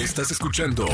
[0.00, 0.86] Estás escuchando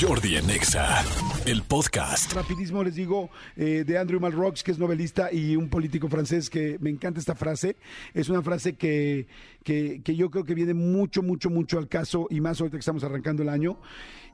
[0.00, 1.02] Jordi Anexa,
[1.46, 2.32] el podcast.
[2.32, 6.78] Rapidísimo les digo eh, de Andrew Malraux, que es novelista y un político francés que
[6.80, 7.76] me encanta esta frase.
[8.14, 9.26] Es una frase que,
[9.64, 12.80] que, que yo creo que viene mucho, mucho, mucho al caso y más ahorita que
[12.80, 13.80] estamos arrancando el año.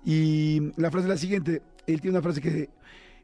[0.05, 1.63] Y la frase es la siguiente.
[1.87, 2.69] Él tiene una frase que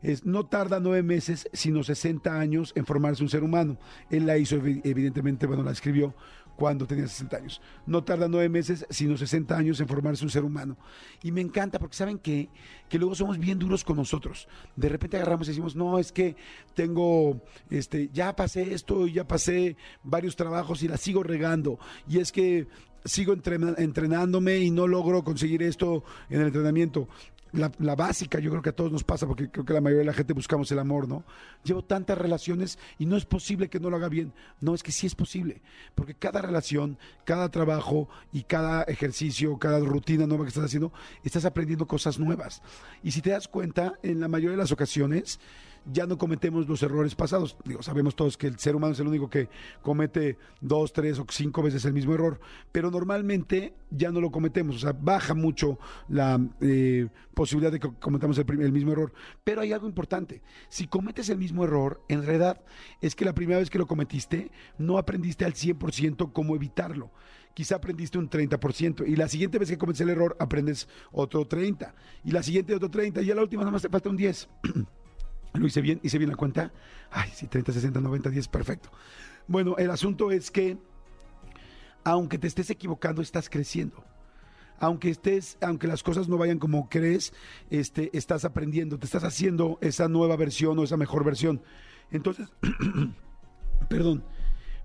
[0.02, 3.79] es, no tarda nueve meses, sino 60 años en formarse un ser humano.
[4.11, 6.14] Él la hizo, evi- evidentemente, bueno, la escribió
[6.57, 7.61] cuando tenía 60 años.
[7.86, 10.77] No tarda nueve meses, sino 60 años en formarse un ser humano.
[11.23, 12.49] Y me encanta porque saben que,
[12.89, 14.49] que luego somos bien duros con nosotros.
[14.76, 16.36] De repente agarramos y decimos, no, es que
[16.75, 17.40] tengo,
[17.71, 21.79] este, ya pasé esto ya pasé varios trabajos y la sigo regando.
[22.09, 22.67] Y es que
[23.04, 27.09] sigo entrenándome y no logro conseguir esto en el entrenamiento.
[27.54, 30.07] La, básica, yo creo que a todos nos pasa, porque creo que la mayoría de
[30.07, 31.25] la gente buscamos el amor, ¿no?
[31.62, 34.33] Llevo tantas relaciones y no es posible que no lo haga bien.
[34.61, 35.62] No, es que sí es posible,
[35.95, 41.45] porque cada relación, cada trabajo y cada ejercicio, cada rutina nueva que estás haciendo, estás
[41.45, 42.62] aprendiendo cosas nuevas.
[43.03, 45.39] Y si te das cuenta, en la mayoría de las ocasiones,
[45.87, 47.57] ya no cometemos los errores pasados.
[47.65, 49.49] Digo, sabemos todos que el ser humano es el único que
[49.83, 52.41] comete dos, tres o cinco veces el mismo error,
[52.73, 54.77] pero normalmente ya no lo cometemos.
[54.77, 59.12] O sea, baja mucho la eh, posibilidad de que cometamos el, el mismo error.
[59.43, 60.43] Pero hay algo importante.
[60.69, 62.62] Si cometes el mismo error, en realidad
[63.01, 67.11] es que la primera vez que lo cometiste, no aprendiste al 100% cómo evitarlo
[67.55, 71.95] quizá aprendiste un 30% y la siguiente vez que cometes el error aprendes otro 30
[72.25, 74.49] y la siguiente otro 30 y a la última nada más te falta un 10.
[75.55, 76.72] Lo hice bien, hice bien la cuenta.
[77.10, 78.91] Ay, sí, 30, 60, 90, 10, perfecto.
[79.47, 80.78] Bueno, el asunto es que
[82.05, 84.05] aunque te estés equivocando, estás creciendo.
[84.78, 87.32] Aunque estés, aunque las cosas no vayan como crees,
[87.70, 91.62] este, estás aprendiendo, te estás haciendo esa nueva versión o esa mejor versión.
[92.10, 92.48] Entonces,
[93.88, 94.25] perdón,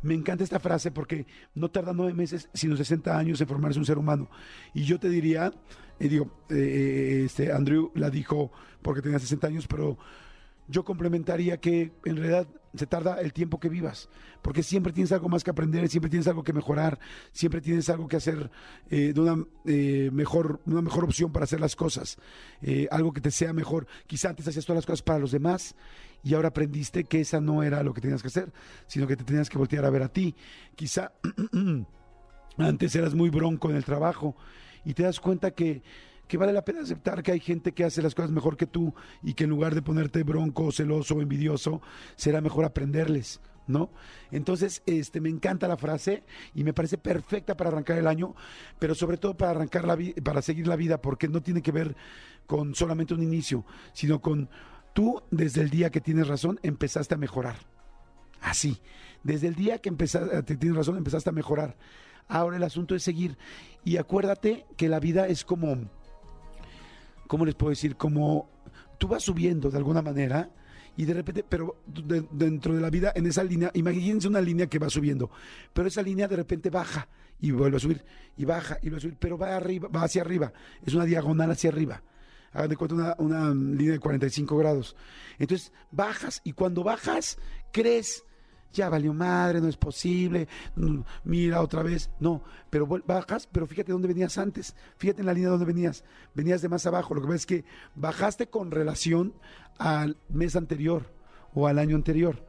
[0.02, 1.26] me encanta esta frase porque
[1.56, 4.30] no tarda nueve meses, sino 60 años en formarse un ser humano.
[4.74, 5.52] Y yo te diría,
[6.00, 9.98] y digo, eh, este, Andrew la dijo porque tenía 60 años, pero
[10.70, 14.08] yo complementaría que en realidad se tarda el tiempo que vivas,
[14.44, 17.00] porque siempre tienes algo más que aprender, siempre tienes algo que mejorar,
[17.32, 18.52] siempre tienes algo que hacer
[18.92, 22.18] eh, de una eh, mejor, una mejor opción para hacer las cosas,
[22.62, 23.88] eh, algo que te sea mejor.
[24.06, 25.76] Quizá antes hacías todas las cosas para los demás
[26.24, 28.54] y ahora aprendiste que esa no era lo que tenías que hacer,
[28.86, 30.36] sino que te tenías que voltear a ver a ti.
[30.76, 31.12] Quizá
[32.58, 34.36] antes eras muy bronco en el trabajo
[34.86, 35.82] y te das cuenta que,
[36.30, 38.94] que vale la pena aceptar que hay gente que hace las cosas mejor que tú
[39.24, 41.82] y que en lugar de ponerte bronco, celoso envidioso,
[42.16, 43.42] será mejor aprenderles.
[43.66, 43.92] ¿No?
[44.32, 46.24] Entonces, este, me encanta la frase
[46.56, 48.34] y me parece perfecta para arrancar el año,
[48.80, 51.96] pero sobre todo para arrancar la para seguir la vida, porque no tiene que ver
[52.48, 54.50] con solamente un inicio, sino con
[54.94, 57.58] tú desde el día que tienes razón empezaste a mejorar.
[58.42, 58.82] Así.
[59.24, 61.76] Desde el día que empezaste, tienes razón, empezaste a mejorar.
[62.28, 63.38] Ahora el asunto es seguir.
[63.84, 65.90] Y acuérdate que la vida es como,
[67.30, 67.96] ¿cómo les puedo decir?
[67.96, 68.50] Como
[68.98, 70.50] tú vas subiendo de alguna manera
[70.98, 74.66] y de repente, pero de- dentro de la vida, en esa línea, imagínense una línea
[74.68, 75.30] que va subiendo,
[75.72, 77.08] pero esa línea de repente baja
[77.40, 78.04] y vuelve a subir,
[78.36, 80.52] y baja y vuelve a subir, pero va arriba, va hacia arriba,
[80.84, 82.02] es una diagonal hacia arriba.
[82.52, 84.96] Hagan de cuenta una, una línea de 45 grados.
[85.38, 87.38] Entonces bajas y cuando bajas,
[87.72, 88.24] crees,
[88.74, 92.10] ya valió madre, no es posible, mm, mira otra vez.
[92.20, 96.04] No, pero bajas, pero fíjate dónde venías antes, fíjate en la línea donde venías,
[96.34, 97.14] venías de más abajo.
[97.14, 97.66] Lo que pasa es que
[97.96, 99.34] bajaste con relación
[99.78, 101.12] al mes anterior
[101.54, 102.46] o al año anterior,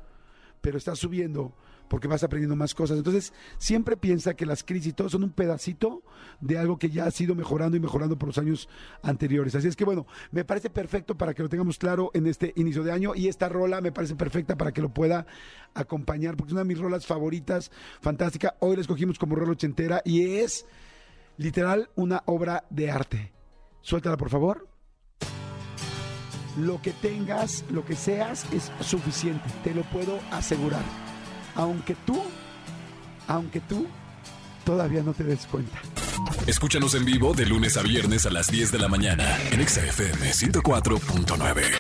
[0.61, 1.55] pero estás subiendo
[1.91, 2.97] porque vas aprendiendo más cosas.
[2.97, 6.05] Entonces, siempre piensa que las crisis y todo son un pedacito
[6.41, 8.69] de algo que ya ha sido mejorando y mejorando por los años
[9.03, 9.57] anteriores.
[9.57, 12.85] Así es que, bueno, me parece perfecto para que lo tengamos claro en este inicio
[12.85, 15.27] de año y esta rola me parece perfecta para que lo pueda
[15.75, 18.55] acompañar, porque es una de mis rolas favoritas, fantástica.
[18.61, 20.67] Hoy la escogimos como rola ochentera y es
[21.39, 23.33] literal una obra de arte.
[23.83, 24.69] Suéltala, por favor.
[26.57, 30.85] Lo que tengas, lo que seas, es suficiente, te lo puedo asegurar.
[31.55, 32.23] Aunque tú,
[33.27, 33.87] aunque tú
[34.65, 35.81] todavía no te des cuenta.
[36.47, 39.85] Escúchanos en vivo de lunes a viernes a las 10 de la mañana en Exa
[39.85, 41.80] FM 104.9.